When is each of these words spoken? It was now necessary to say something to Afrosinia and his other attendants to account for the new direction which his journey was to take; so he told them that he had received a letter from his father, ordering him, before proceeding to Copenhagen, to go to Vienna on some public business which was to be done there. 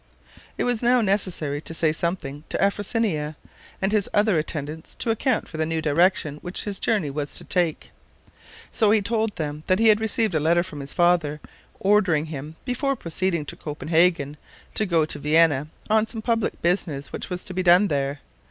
It 0.57 0.63
was 0.63 0.81
now 0.81 1.01
necessary 1.01 1.61
to 1.61 1.75
say 1.75 1.93
something 1.93 2.43
to 2.49 2.57
Afrosinia 2.57 3.35
and 3.79 3.91
his 3.91 4.09
other 4.15 4.39
attendants 4.39 4.95
to 4.95 5.11
account 5.11 5.47
for 5.47 5.57
the 5.57 5.65
new 5.67 5.79
direction 5.79 6.37
which 6.41 6.63
his 6.63 6.79
journey 6.79 7.11
was 7.11 7.35
to 7.37 7.43
take; 7.43 7.91
so 8.71 8.89
he 8.89 8.99
told 8.99 9.35
them 9.35 9.61
that 9.67 9.77
he 9.77 9.89
had 9.89 10.01
received 10.01 10.33
a 10.33 10.39
letter 10.39 10.63
from 10.63 10.79
his 10.79 10.91
father, 10.91 11.39
ordering 11.79 12.25
him, 12.33 12.55
before 12.65 12.95
proceeding 12.95 13.45
to 13.45 13.55
Copenhagen, 13.55 14.37
to 14.73 14.87
go 14.87 15.05
to 15.05 15.19
Vienna 15.19 15.67
on 15.87 16.07
some 16.07 16.23
public 16.23 16.59
business 16.63 17.13
which 17.13 17.29
was 17.29 17.43
to 17.43 17.53
be 17.53 17.61
done 17.61 17.87
there. 17.87 18.21